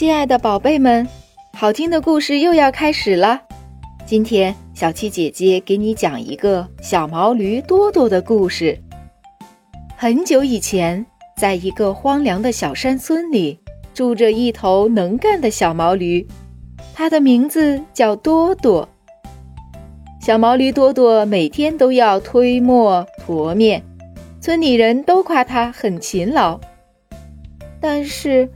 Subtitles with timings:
[0.00, 1.06] 亲爱的宝贝们，
[1.52, 3.42] 好听的故事又要开始了。
[4.06, 8.80] 今天小七姐姐给你讲一个小毛驴多多的故事。
[9.94, 11.04] 很久以前，
[11.36, 13.60] 在一个荒凉的小山村里，
[13.92, 16.26] 住着一头能干的小毛驴，
[16.94, 18.88] 它的名字叫多多。
[20.18, 23.82] 小毛驴多多每天都要推磨驮面，
[24.40, 26.58] 村里人都夸它很勤劳。
[27.82, 28.48] 但是，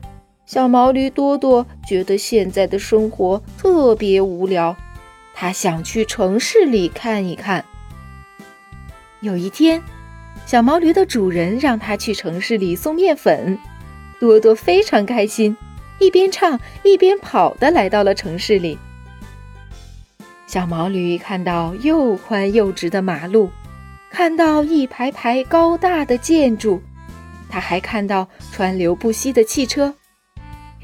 [0.55, 4.77] 小毛驴多多觉得现在的生活特别无聊，
[5.35, 7.65] 他想去城市里看一看。
[9.19, 9.83] 有一天，
[10.47, 13.59] 小毛驴的主人让他去城市里送面粉，
[14.21, 15.57] 多多非常开心，
[15.99, 18.79] 一边唱一边跑的来到了城市里。
[20.47, 23.51] 小毛驴看到又宽又直的马路，
[24.09, 26.81] 看到一排排高大的建筑，
[27.49, 29.93] 他还看到川流不息的汽车。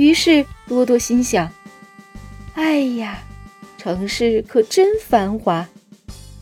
[0.01, 1.53] 于是多多心想
[2.57, 3.19] ：“哎呀，
[3.77, 5.69] 城市可真繁华！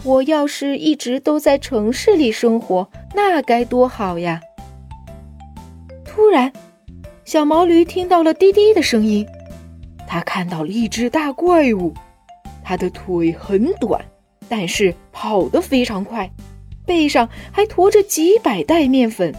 [0.04, 4.40] 我要是一直都在城市里生活，那该多好呀！”
[6.06, 6.52] 突然，
[7.24, 9.26] 小毛驴听到了滴滴的声音，
[10.06, 11.92] 他看到了一只大怪物，
[12.62, 14.00] 它的腿很短，
[14.48, 16.30] 但是跑得非常快，
[16.86, 19.34] 背上还驮着几百袋面粉。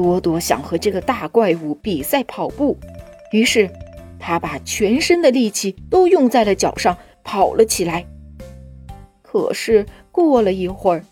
[0.00, 2.78] 多多想和这个大怪物比赛跑步，
[3.32, 3.68] 于是
[4.18, 8.06] 他把全身的力气都用在了脚上，跑了起来。
[9.20, 11.04] 可是过了一会儿，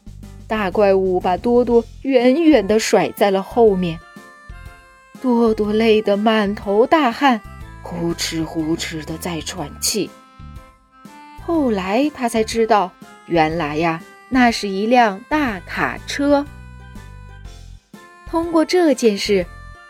[0.46, 4.00] 大怪物把多多远远地甩在了后面。
[5.20, 7.42] 多多累得满头大汗，
[7.82, 10.08] 呼哧呼哧的在喘气。
[11.44, 12.90] 后来他才知道，
[13.26, 16.46] 原来呀，那是一辆大卡车。
[18.30, 19.46] 通过这件事，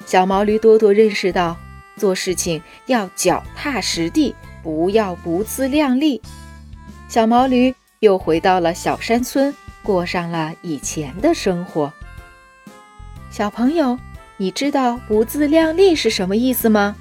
[0.06, 1.56] 小毛驴多多认识到，
[1.96, 6.22] 做事情要脚踏实地，不要不自量力。
[7.08, 11.92] 小毛驴又回到了小山村，过上了以前的生活。
[13.28, 13.98] 小朋友，
[14.36, 16.94] 你知道“不自量力”是什么意思吗？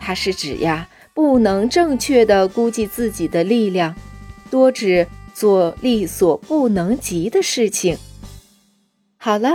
[0.00, 3.94] 它是指呀，不能正确的估计自己的力量，
[4.50, 7.98] 多指做力所不能及的事情。
[9.18, 9.50] 好了。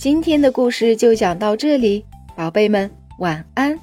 [0.00, 2.02] 今天的故事就讲到这里，
[2.34, 3.78] 宝贝们晚安。